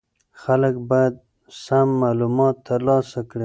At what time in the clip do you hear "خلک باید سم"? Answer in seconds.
0.41-1.87